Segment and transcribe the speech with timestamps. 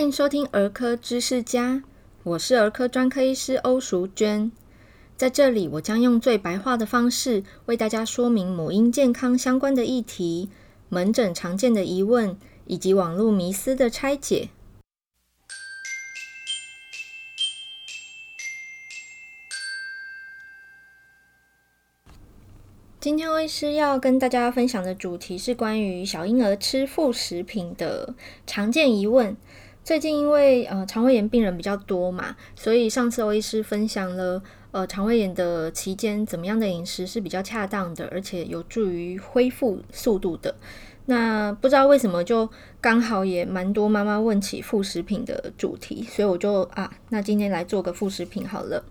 [0.00, 1.82] 欢迎收听儿科知识家，
[2.22, 4.50] 我是儿科专科医师欧淑娟。
[5.14, 10.48] 在这里，我将用最白话的方式为大家说明母婴健康相关的议题、
[10.88, 12.34] 门诊常见的疑问
[12.66, 14.48] 以及网络迷思的拆解。
[22.98, 28.14] 今天欧医师要跟大家分享的主题是关于小婴儿吃副食品的
[28.46, 29.36] 常见疑问。
[29.90, 34.40] 最近因为呃肠胃炎病人比较多嘛，所以上次欧医师分享了
[34.70, 40.54] 呃肠胃炎的期间怎么样的饮食是比较恰当的，而且有助于恢复速度的。
[41.06, 42.48] 那不知道为什么就
[42.80, 48.84] 刚好也蛮多妈妈问起副食品的主题，所以我就啊，那今天来做个副食品好了。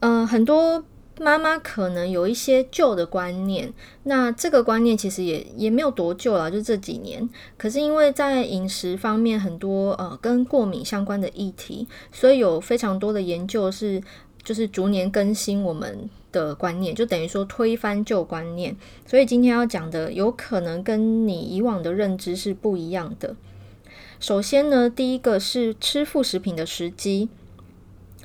[0.00, 0.82] 嗯、呃，很多。
[1.20, 3.72] 妈妈可能有一些旧的观念，
[4.04, 7.28] 那这个观念其实也也没有多旧了，就这几年。
[7.56, 14.02] 可是因为在饮食方面很多呃跟过敏相关的议题，所以有非常多的研究是
[14.42, 18.76] 就是逐年更新我们的观念，就等于说推翻旧观念。
[19.06, 23.34] 所以今天要讲的有可能跟你以往的认知是不一样的。
[24.20, 27.28] 首先呢，第一个是吃副食品的时机。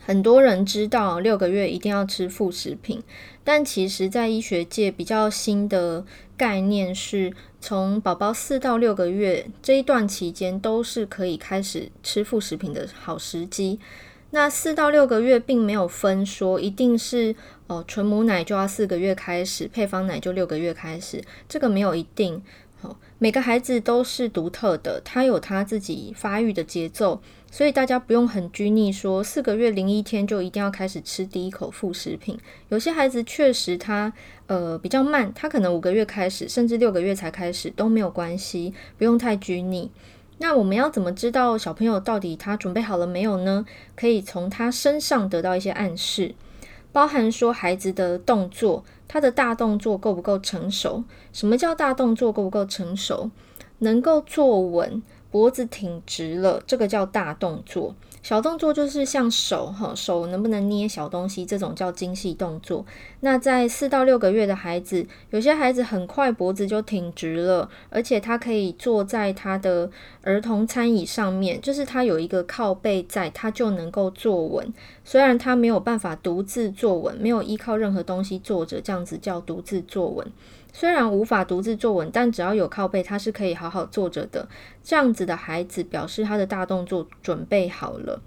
[0.05, 3.01] 很多人知道六个月一定要吃副食品，
[3.43, 13.79] 但其实，在医学界比较新的概念是，从宝宝四到六个月这一段期间都是可以开始吃副食品的好时机。
[14.31, 17.35] 那四到六个月并没有分说一定是
[17.67, 22.41] 哦，纯母奶就要四个月开始，配方奶就六个月开始，这个没有一定。
[22.81, 27.21] 好每个孩子都是独特的，他有他自己发育的节奏，
[27.53, 32.35] 所以大家不用很拘泥说四个月零一天就一定要开始吃第一口副食品。
[32.69, 34.11] 有些孩子确实他
[34.47, 39.91] 呃比较慢，他可能五个月开始，甚至六个月才开始都没有关系，不用太拘泥。
[40.39, 43.63] 那我们要怎么知道小朋友到底他准备好了没有呢？
[43.95, 46.33] 可以从他身上得到一些暗示。
[46.91, 51.03] 包含说孩子的动作，他的大动作够不够成熟？
[51.31, 53.29] 什么叫大动作够不够成熟？
[53.79, 55.03] 能够坐稳，
[55.33, 57.95] 脖子挺直了，这个叫大动作。
[58.21, 62.85] 小动作就是像手哈，手能不能捏小东西，这种叫精细动作。
[63.21, 69.89] 那在四到六个月的孩子，有些孩子很快脖子就挺直了，而且他可以坐在他的
[70.21, 74.71] 儿童餐椅上面，就是他有一个靠背在，他就能够坐稳。
[75.03, 80.31] 虽然他没有办法独自坐稳，没有依靠任何东西坐着，这样子叫独自坐稳。
[80.73, 84.49] 虽然无法独自坐稳，但只要有靠背，他是可以好好坐着的。
[84.83, 88.21] 这样子的孩子表示他的大动作准备好了。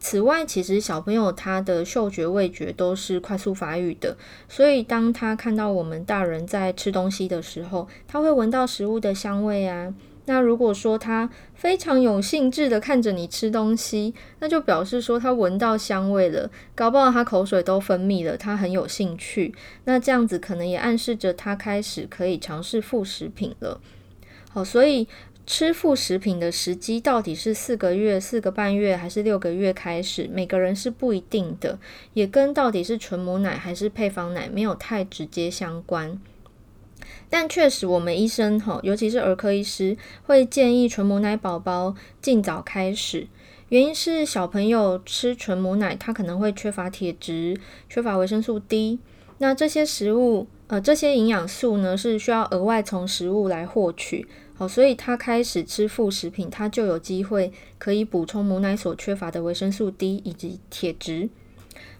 [0.00, 4.16] 此外，其实小朋友他的嗅觉、味觉都是快速发育的，
[4.48, 9.94] 所以当他看到我们大人在吃东西的时候，他会闻到食物的香味啊。
[10.26, 19.54] 那如果说他非常有兴致的看着你吃东西，那就表示说他闻到香味了，搞不好他口水都分泌了，他很有兴趣。
[19.84, 23.80] 那这样子可能也暗示着他开始可以尝试副食品了。
[24.50, 25.06] 好，所以
[25.46, 31.78] 吃副食品的时机到底是四个月、四个半月还是六个月开始，每个人是不一定的，
[32.14, 36.18] 也跟到底是纯母奶还是配方奶没有太直接相关。
[37.28, 43.26] 但确实，我们医生哈，尤其是儿科医师，会建议纯母奶宝宝尽早开始。
[43.70, 47.58] 原因是小朋友吃纯母奶，他可能会缺乏铁质、
[47.88, 49.00] 缺乏维生素 D。
[49.38, 54.28] 那这些食物，呃，这些营养素呢，是需要额外从食物来获取。
[54.56, 61.28] 好，所以他开始吃副食品，他就有机会可以补充母奶所缺乏的维生素 D 以及铁质。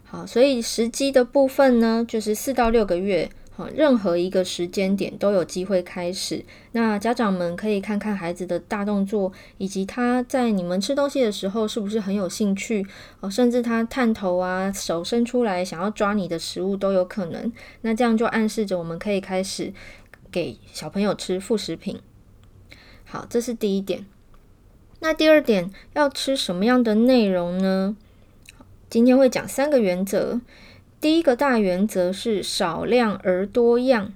[0.05, 3.29] 好，所以时机的部分呢，就是四到六个月。
[3.57, 6.43] 好，任何一个时间点都有机会开始。
[6.73, 12.85] 那家长们可以看看孩子的大动作，以及他在你们吃东西的时候是不是很有兴趣
[13.21, 17.49] 哦，甚至他探头啊，手伸出来想要抓你的食物都有可能。
[17.79, 19.73] 那这样就暗示着我们可以开始
[20.29, 22.01] 给小朋友吃副食品。
[23.05, 24.05] 好，这是第一点。
[24.99, 27.95] 那第二点，要吃什么样的内容呢？
[28.89, 30.41] 今天会讲三个原则。
[31.05, 34.11] 第一个大原则是少量而多样，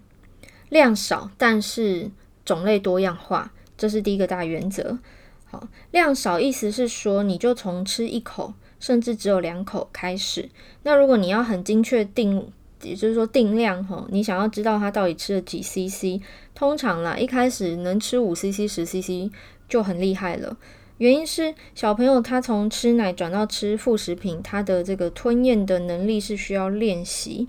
[0.70, 2.10] 量少但是
[2.44, 4.98] 种类多样化，这是第一个大原则。
[5.46, 10.50] 好，量少意思是说，你就从吃一口，甚至只有两口开始。
[10.82, 12.52] 那如果你要很精确定，
[12.82, 16.20] 也就是说定量哈，你想要知道他到底吃了几 CC，
[16.56, 19.32] 通常啦，一开始能吃五 CC、十 CC
[19.68, 20.58] 就很厉害了。
[21.00, 27.48] 原因是小朋友他从吃奶转到吃副食品，他的这个吞咽的能力是需要练习。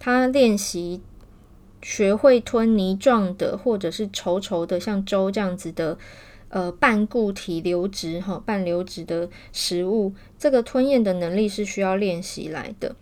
[0.00, 1.00] 他练习
[1.80, 5.96] 学会吞泥状的或者是稠稠的像粥这样子的
[6.48, 12.96] 呃半固体流质哈半流质的食物，这个吞咽的能力是需要练习来的。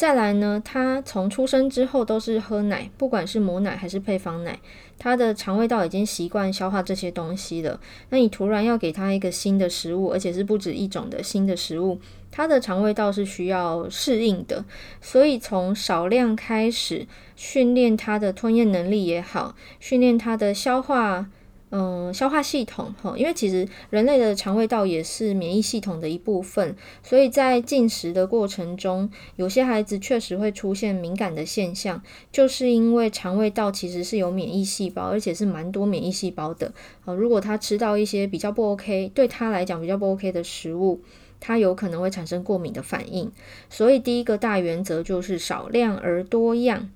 [0.00, 4.58] 再来呢，他从出生之后都是喝奶，不管是母奶还是配方奶，
[4.98, 7.78] 他的肠胃道已经习惯消化这些东西了。
[8.08, 12.00] 那你突然要给他一个新的食物，而且是不止一种的新的食物，
[12.30, 14.64] 他的肠胃道是需要适应的。
[15.02, 17.06] 所以从少量开始
[17.36, 21.26] 训练他的吞咽能力也好，训练他的消化。
[21.72, 32.02] 嗯，消化系统哈，因为其实人类的肠胃道也是免疫系统的一部分，所以在进食的过程中，有些孩子确实会出现敏感的现象，
[32.32, 36.72] 就是因为肠胃道其实是有免疫细胞，而且是蛮多免疫细胞的。
[37.04, 41.00] 呃，如果他吃到一些比较不 OK，对他来讲比较不 OK 的食物，
[41.38, 43.30] 他有可能会产生过敏的反应。
[43.68, 46.90] 所以第一个大原则就是少量而多样。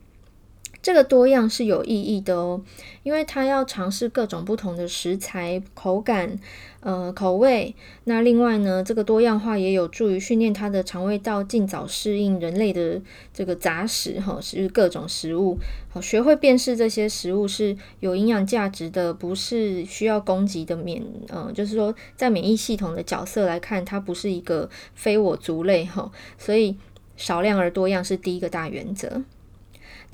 [0.85, 2.61] 这个多样是有意义的哦，
[3.05, 6.39] 因为他要尝试各种不同的食材、口感、
[6.81, 7.75] 呃口味。
[8.05, 13.01] 那另外呢，这个多样化也有助于训练他的肠胃道尽早适应人类的
[13.33, 15.57] 这个杂食哈，是各种食物，
[15.89, 26.77] 好学会辨识这些食物是有营养价值的，不是需要攻击的免，呃，就是说在免疫系统的角色来看，它不是一个非我族类哈，所以
[27.17, 29.23] 少量而多样是第一个大原则。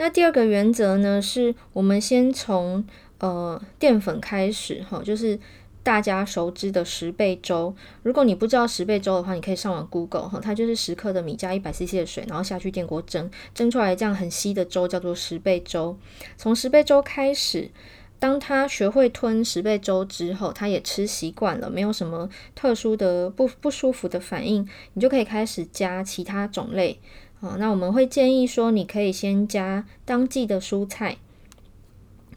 [0.00, 2.82] 那第二个原则呢，是我们先从
[3.19, 5.38] 呃淀粉开始哈，就是
[5.82, 7.76] 大家熟知的十倍粥。
[8.02, 15.94] 如果你不知道十倍粥的话，你可以上网 Google 哈，它就是十克的米加一百 CC 的水，然后下去电锅蒸，蒸出来这样很稀的粥叫做十倍粥。
[16.38, 17.70] 从十倍粥开始，
[18.19, 26.99] 当他学会吞十倍粥之后，他也吃习惯了，没有什么特殊的不不舒服的反应，你就可以开始加其他种类。
[27.40, 31.16] 好，那我们会建议说，你可以先加当季的蔬菜。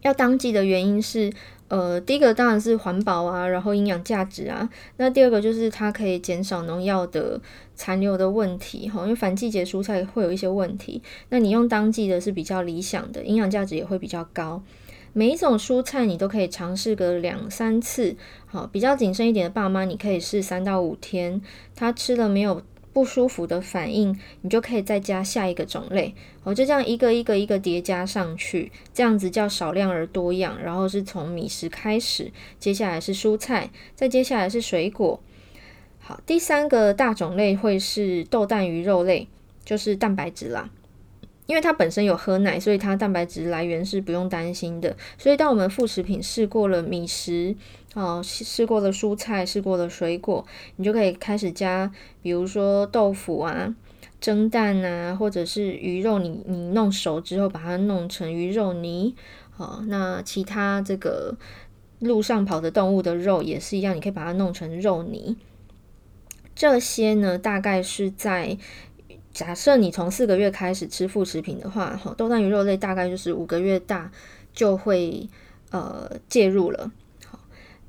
[0.02, 1.32] 要当季的原因是，
[1.68, 4.70] 呃，第一个当然是环保啊，然后营养价值啊。
[4.96, 7.42] 那第二个就是它可以减少农药的
[7.76, 11.02] 残留的问题，哈，因为反季节蔬菜会有一些问题。
[11.28, 14.64] 那你用当季的是比较理想的，营养价值也会比较高。
[15.12, 18.16] 每一种蔬菜你都可以尝试个两三次，
[18.46, 21.42] 好，比较谨慎一点的爸妈，你可以试三到五天，
[21.76, 22.62] 他吃了没有
[22.94, 26.14] 不舒服的反应，你就可以再加下一个种类，
[26.44, 30.58] 哦，就这样一个一个一个叠加上去，这样子叫少量而多样。
[30.64, 35.20] 然后是从米食开始，接下来是蔬菜，再接下来是水果。
[36.00, 39.28] 好，第三个大种类会是豆蛋鱼肉类，
[39.66, 40.70] 就是蛋白质啦。
[41.46, 44.96] 因为它本身有喝奶，所以它蛋白质来源是不用担心的。
[45.18, 47.54] 所以当我们副食品试过了米食，
[47.94, 50.46] 哦，试过了蔬菜，试过了水果，
[50.78, 51.92] 你就可以开始加，
[52.22, 53.76] 比如说豆腐啊、
[54.20, 59.16] 蒸蛋啊，或者是鱼肉你，你弄熟之后把它弄成鱼肉泥。
[59.58, 61.36] 哦，那其他这个
[62.00, 65.38] 路上跑的动物的肉也是一样，你可以把它弄成肉泥。
[66.56, 68.58] 这些呢，大概是在。
[69.32, 74.12] 假设你从四个月开始吃副食品的话，哈，豆蛋鱼肉类大概就是五个月大
[74.54, 75.28] 就会
[75.72, 76.92] 呃介入了。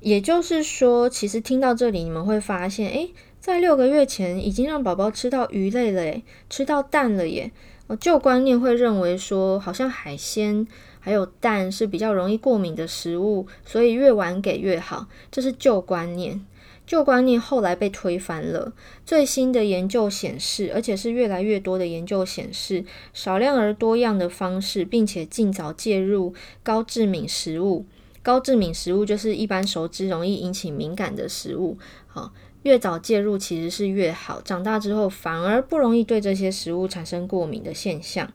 [0.05, 3.09] 也就是说，其实听到这里，你们会发现，诶，
[3.39, 7.51] 在六个月前已经让宝宝吃到鱼类了，诶，吃到蛋了耶。
[7.99, 10.67] 旧观念会认为说，好像海鲜
[10.99, 16.45] 还有蛋是比较容易过敏的食物，所以越晚给越好，这是旧观念。
[16.85, 18.73] 旧观念后来被推翻了。
[19.07, 27.87] 最新的研究显示，而且是越来越多的研究显示，少量而多样的方式，并且尽早介入高致敏食物。
[28.25, 31.77] 高致敏食物就是一般熟知、容易引起敏感的食物。
[32.07, 34.41] 好，越早介入其实是越好。
[34.41, 38.27] 长大之后反而不容易对这些食物产生过敏的现象。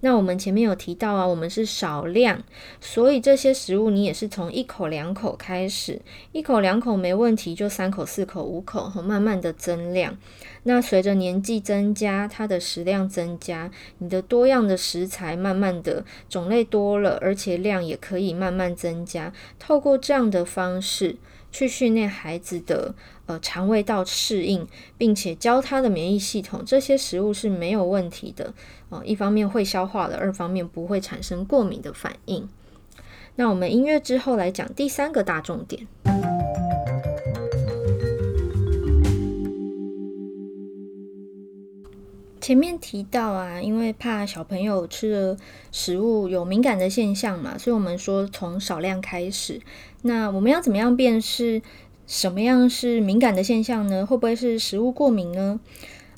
[0.00, 2.42] 那我们前面有提到啊，我们是少量，
[2.80, 6.00] 所以这些食物你也是从一口两口开始，
[6.32, 10.16] 一口两口没问题，就三口四口五口，慢慢的增量。
[10.64, 19.32] 那随着年纪增加，它的食量增加，你的多样的食材慢慢的种类多了，而且量也可以慢慢增加。
[19.58, 21.16] 透过这样的方式
[21.50, 22.94] 去训练孩子的
[23.26, 24.66] 呃肠胃道适应，
[24.98, 28.52] 并且教他的免疫系统，这些食物是没有问题的。
[28.88, 32.48] 哦，一方面会消化的，二方面不会产生过敏的反应。
[33.36, 35.86] 那我们音乐之后来讲第三个大重点。
[42.46, 45.36] 前面提到啊，因为怕小朋友吃了
[45.72, 49.60] 食物有敏感的现象嘛，所以我们说从少量开始。
[50.02, 51.60] 那我们要怎么样辨识
[52.06, 54.06] 什么样是敏感的现象呢？
[54.06, 55.58] 会不会是食物过敏呢？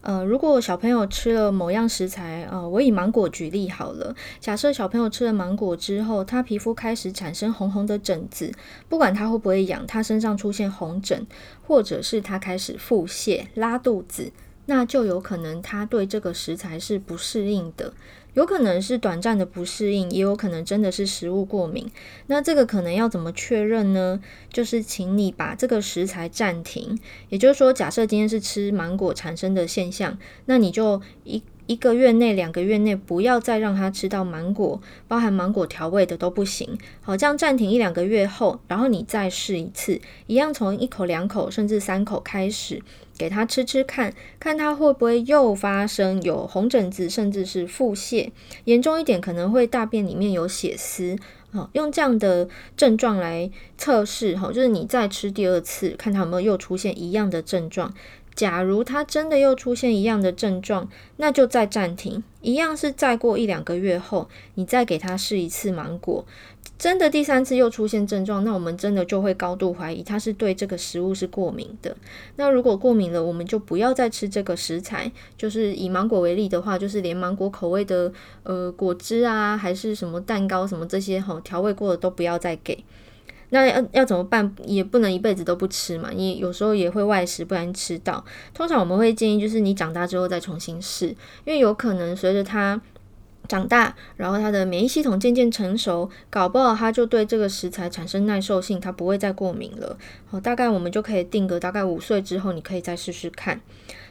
[0.02, 4.14] 呃，如果小朋友吃了某样食材，呃，我以芒果举例好了。
[4.38, 8.52] 假设小朋友吃了芒果之后，他皮肤开始产生红红的疹子，
[8.90, 11.26] 不管他会不会痒，他身上出现红疹，
[11.66, 14.30] 或者是他开始腹泻、拉肚子，
[14.68, 17.94] 那就有可能他对这个食材是不适应的。
[18.34, 21.90] 有可能是短暂的不适应，也有可能真的是食物过敏。
[22.28, 24.20] 那这个可能要怎么确认呢？
[24.52, 26.96] 就是请你把这个食材暂停。
[27.30, 36.78] 也就是说，假设今天是吃芒果产生的现象，那你就一一个月内、两个月内不要再让他吃到芒果，包含芒果调味的都不行。
[37.00, 42.80] 好，这样暂停一两个月后，然后你再试一次，一样从一口、两口甚至三口开始。
[43.18, 48.30] 给他吃吃看，看他会不会又发生有红疹子，甚至是腹泻，
[48.64, 51.18] 严重一点可能会大便里面有血丝。
[51.50, 57.92] 好，用这样的症状来测试，哈，就是你再吃第二次，看他有没有又出现一样的症状。
[58.34, 66.24] 假如他真的又出现一样的症状，那就再暂停，一样是再过一两个月后，你再给他试一次芒果。
[66.78, 71.96] 真的第三次又出现症状，那我们真的就会高度怀疑他是对这个食物是过敏的。
[72.36, 75.10] 那如果过敏了，我们就不要再吃这个食材。
[75.36, 78.12] 就是以芒果为例的话，就是连芒果口味的
[78.44, 82.84] 呃果汁啊，还是什么蛋糕什么这些哈调味过的都不要再给。
[83.50, 84.54] 那要要怎么办？
[84.64, 88.24] 也不能一辈子都不吃嘛，你有时候也会外食，不然吃到。
[88.54, 91.08] 通常我们会建议就是你长大之后再重新试，
[91.44, 92.80] 因为有可能随着他。
[93.48, 99.96] 长大，然后他的免疫系统渐渐成熟，搞不好他就对这个食材产生耐受性，他不会再过敏了。
[100.26, 103.60] 好，大概我们就可以定格，大概五岁之后，你可以再试试看。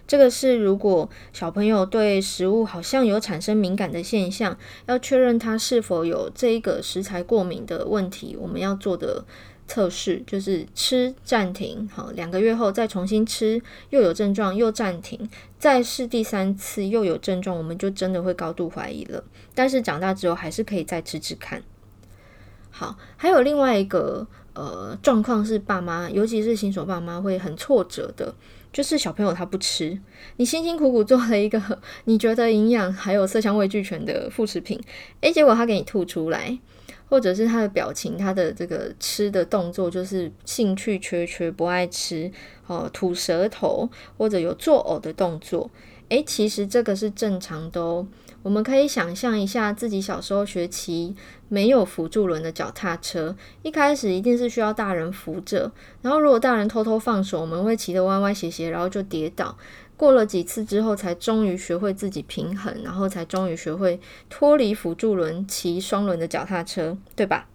[0.08, 9.24] 这个是如果小朋友对食物好像有产生敏感的现象，要确认他是否有这一个食材过敏的问题，我们要做的。
[9.68, 19.24] 测试就是吃暂停，好，两个月后再重新吃，又有症状又暂停，再试第三次又有症状，我们就真的会高度怀疑了。
[19.54, 21.62] 但是长大之后还是可以再吃吃看。
[22.70, 28.34] 好，还有另外一个呃状况是爸妈，尤其是新手爸妈会很挫折的，
[28.72, 30.00] 就是小朋友他不吃，
[30.38, 31.62] 你辛辛苦苦做了一个
[32.06, 34.80] 你觉得营养还有色香味俱全的副食品，
[35.22, 36.58] 诶，结果他给你吐出来。
[37.10, 42.32] 或者是他的表情，他的这个吃的动作就是兴趣缺缺，不爱吃，
[42.68, 45.70] 哦，吐舌头，或者有作呕的动作，
[46.10, 48.08] 诶，其实这个是正常的哦。
[48.44, 51.14] 我们可以想象一下，自己小时候学骑
[51.50, 55.72] 没有辅助轮的脚踏车，一开始一定是需要大人扶着，
[56.02, 59.58] 然后如果大人偷偷放手，我们会骑得歪歪斜斜，然后就跌倒。
[59.98, 64.00] 过了几次之后，才终于学会自己平衡，然后才终于学会
[64.30, 67.50] 脱离辅助轮骑双轮的脚踏车，对吧？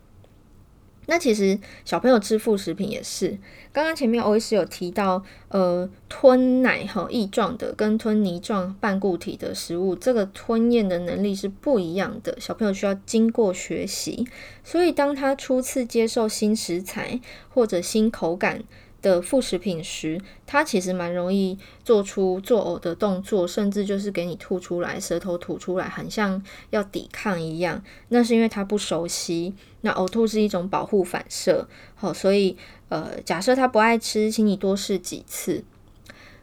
[1.07, 3.39] 那其实小朋友吃副食品也是，
[3.73, 14.27] 刚刚前面欧医师有提到，呃，吞奶哈液状的跟吞泥状半固体的食物，这个吞咽的能力是不一样的，小朋友需要经过学习，
[14.63, 18.63] 所以当他初次接受新食材或者新口感。
[19.03, 27.83] 的副食品时，它其实蛮容易做出作呕的动作，甚至就是给你吐出来，舌头吐出来，很像要抵抗一样。
[28.09, 29.53] 那是因为他不熟悉。
[29.85, 31.67] 那呕吐是一种保护反射，
[31.97, 32.57] 好，所以
[32.89, 35.65] 呃，假设他不爱吃，请你多试几次。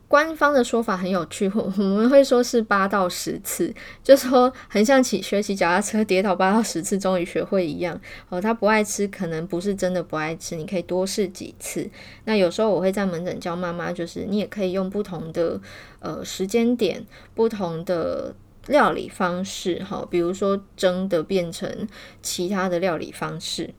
[0.09, 3.71] 官方的说法很有趣， 我们会说是八到十次，
[4.03, 7.97] 就说很像起学骑脚踏车跌倒八到十次，终于学会一样。
[8.27, 11.87] 哦，他不爱吃，可能不是真的不爱吃，你可以多试几次。
[12.25, 15.61] 那有时候我会在门诊教妈妈，就是你也可以用不同的
[15.99, 18.33] 呃时间点、不同的
[18.65, 21.87] 料理方式，哈，比如说蒸的变成
[22.23, 23.75] 其他的料理方式，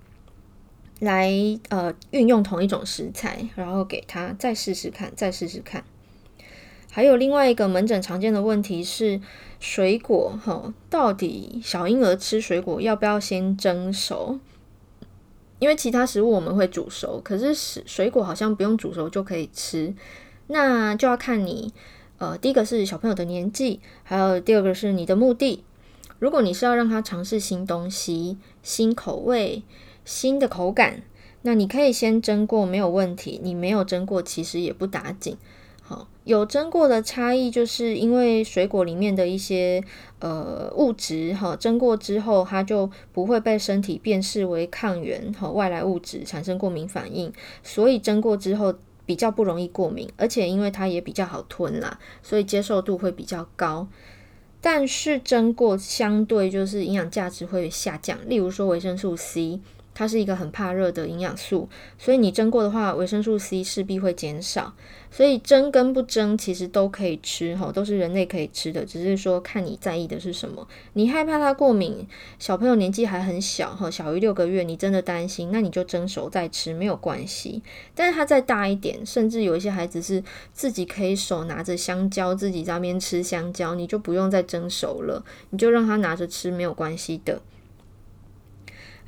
[1.00, 1.32] 来
[1.70, 5.82] 呃运用同一种食材，然后给他再试试看，再试试看。
[6.90, 9.20] 还有另外一个门诊常见的问题是
[9.60, 14.38] 水果，哈，到底小婴儿吃水果要不要先蒸熟？
[15.60, 19.94] 因为其他食物我们会煮熟，可是水水果好像不用煮熟就可以吃，
[20.48, 21.72] 那就要看你，
[22.18, 25.62] 呃，第一个是小朋友的年纪，还有第二个是你的目的。
[26.18, 29.62] 如果你是要让他尝试新东西、新口味、
[30.04, 31.02] 新的口感，
[31.42, 33.40] 那你可以先蒸过，没有问题。
[33.42, 35.36] 你没有蒸过，其实也不打紧。
[36.24, 39.82] 有蒸过的差异，就是因为水果里面的一些
[40.20, 47.32] 呃物质哈，蒸过之后它就不会被身体辨识为抗原和外来物质产生过敏反应，
[47.62, 53.88] 所以蒸过之后比较不容易过敏，而且因为它也比较好吞啦，所以接受度会比较高。
[54.60, 59.60] 但是蒸过相对就是营养价值会下降，例如说维生素 C。
[59.94, 61.68] 它是一个很怕热的营养素，
[61.98, 64.74] 所以你蒸过的话，维生素 C 势必会减少。
[65.12, 70.68] 所以蒸跟不蒸其实都可以吃哈，都是人类可以吃的，只是说看你在意的是什么。
[70.92, 72.06] 你害怕它过敏，
[72.38, 77.60] 小朋友年纪还很小哈，小于六个月，你真的担心，那你就蒸熟再吃没有关系。
[77.92, 87.42] 但是它再大一点，甚至有一些孩子是自己可以手拿着香蕉自己在那边吃香蕉，你就不用再蒸熟了，你就让他拿着吃没有关系的。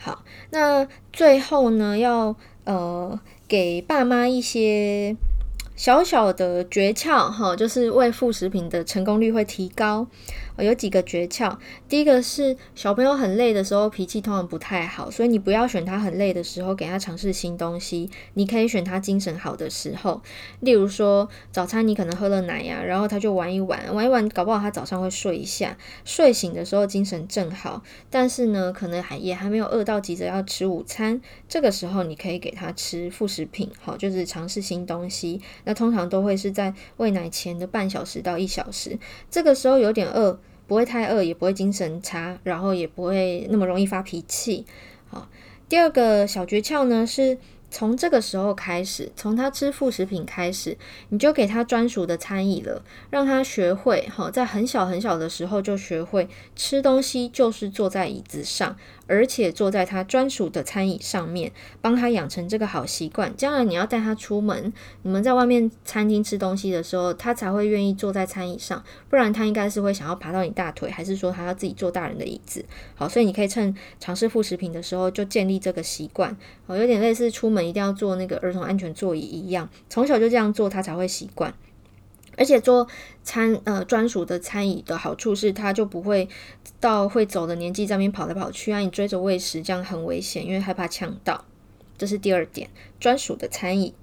[0.02, 5.16] 好，那最后呢，要呃给爸妈一些。
[5.75, 10.06] 小小的诀窍哈，就是喂副食品的成功率会提高。
[10.62, 11.57] 有几个诀窍，
[11.88, 20.23] 第一个是小朋友很累的时候，脾气通常不太好，所以你不要选他很累的时候给他尝试新东西，你可以选他精神好的时候。
[20.61, 35.40] 例如说早餐你可能喝了奶呀，然后他就玩一玩，玩一玩，搞不好他早上会睡一下，睡醒的时候精神正好，但是呢，可能还也还没有饿到急着要吃午餐，这个时候你可以给他吃副食品，好，就是尝试新东西。
[35.64, 38.99] 那通常都会是在喂奶前的半小时到一小时，
[39.31, 40.38] 这个时候有点饿。
[40.73, 44.64] 不会太饿，也不会精神差，然后也不会那么容易发脾气。
[45.11, 45.29] 好，
[45.69, 47.37] 第二个小诀窍呢，是
[47.73, 50.76] 从这个时候开始，从他吃副食品开始，
[51.09, 58.76] 你就给他专属的餐椅了，让他学会，好，在很小很小的时候就学会吃东西，就是坐在椅子上。
[59.09, 61.52] 而且坐在他专属的餐椅上面，
[61.83, 63.37] 帮他养成这个好习惯。
[63.37, 68.83] 将来你要带他出门，你们在外面餐厅吃东西的时候，他才会愿意坐在餐椅上。
[69.11, 72.64] 不然他应该是会想要爬到你大腿，还是说他要自己坐大人的椅子？
[72.95, 76.35] 好，所以你可以趁尝试副食品的时候就建立这个习惯。
[76.67, 81.54] 好，有点类似出门一定要坐那个儿童安全座椅一样，从小就这样做，他才会习惯。
[82.37, 82.88] 而且做
[83.23, 86.28] 餐呃专属的餐椅的好处是，他就不会
[86.81, 91.45] 到会走的年纪在那边跑来跑去啊，你追着喂食这样很危险，因为害怕呛到。
[91.99, 93.95] 这是第二点，专属的餐椅。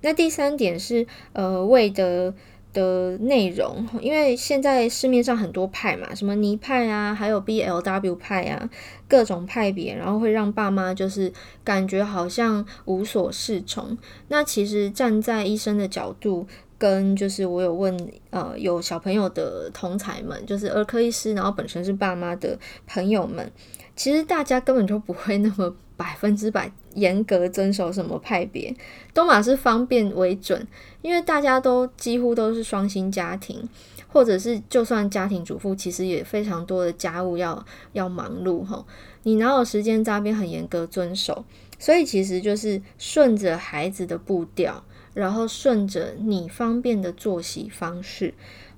[0.00, 2.32] 那第三点是呃喂的
[2.72, 8.70] 的内容，因为现在市面上很多派嘛，什么泥派啊，还有 BLW 派啊，
[9.10, 11.30] 各种派别，然后会让爸妈就是
[11.62, 13.98] 感觉好像无所适从。
[14.28, 16.46] 那其实站在医生的角度。
[16.80, 23.52] 跟就是我有问呃有小朋友的同侪们，就是儿科医师，然后本身是爸妈的朋友们，
[23.94, 28.74] 其实大家根本就不会那么百分之百严格遵守什么派别，
[29.12, 30.66] 都嘛是方便为准，
[31.02, 33.68] 因为大家都几乎都是双薪家庭，
[34.12, 38.84] 或者是就算家庭主妇，其实也非常多的家务要要忙碌吼，
[39.22, 41.44] 你哪有时间扎边很严格遵守？
[41.78, 44.84] 所以其实就是顺着孩子的步调。
[45.12, 48.32] 然后顺着你方便的作息方式，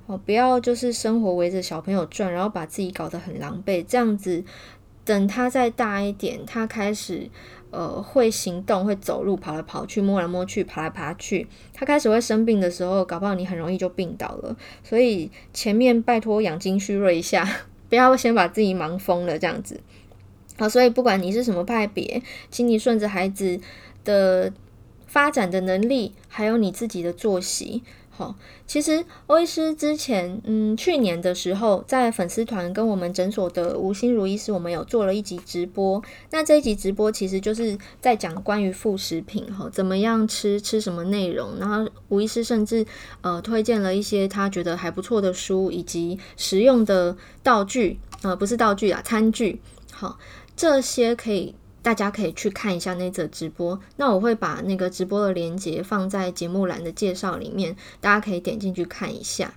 [0.06, 3.84] 哦，不要就是生活围着小朋友转，然后把自己搞得很狼狈。
[3.86, 4.42] 这样子，
[5.04, 7.28] 等他再大一点，他开始
[7.70, 14.56] 呃会行动、会走路、跑来跑去、摸来摸去、爬来爬去，他开始会生病的时候，搞不好你很容易就病倒了。
[14.82, 17.48] 所以前面拜托养精蓄锐一下，
[17.88, 19.80] 不要先把自己忙疯了这样子。
[20.58, 23.60] 好，所以不管你是什么派别，请你顺着孩子
[24.04, 24.52] 的。
[25.04, 27.82] 发展的能力，还有你自己的作息，
[28.14, 28.34] 好，
[28.66, 36.00] 其实欧医师之前，嗯，去年的时候，在粉丝团跟我们诊所的吴心如医师，我们有做了一集直播。
[36.30, 41.58] 那这一集直播其实就是在讲关于副食品，哈，怎么样吃，吃什么内容。
[41.58, 42.84] 然后吴医师甚至
[43.22, 50.18] 呃推荐了一些他觉得还不错的书，以及实用的道具，呃，不是道具啊，餐具，好，
[50.54, 51.54] 这些可以。
[51.82, 59.54] 大家可以去看一下那则直播，那我会把那个直播的链接放在节目栏的介绍里面，大家可以点进去看一下。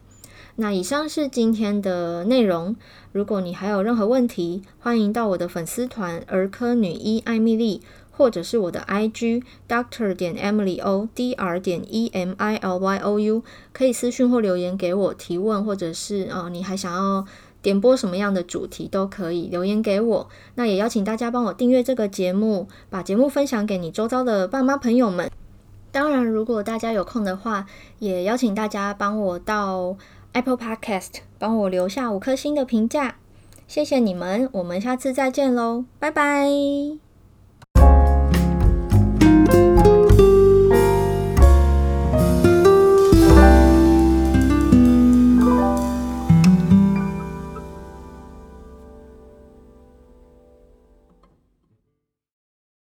[0.56, 2.76] 那以上是今天的内容，
[3.12, 17.26] 如果你还有任何问题，欢迎到我的粉丝团儿科女医艾米莉，或者是我的 IG Doctor 点 Emily O D R 点 E M I L Y O U，可以私讯或留言给我提问，或者是哦，你还想要。
[17.66, 25.32] 点播什么样的主题都可以留言给我，那也邀请大家帮我订阅这个节目，把节目分享给你周遭的爸妈朋友们。
[25.92, 27.66] 当然，如果大家有空的话，
[27.98, 29.98] 也邀请大家帮我到
[30.34, 33.16] Apple Podcast 帮我留下五颗星的评价，
[33.68, 37.05] 谢谢你们，我们下次再见喽，拜拜。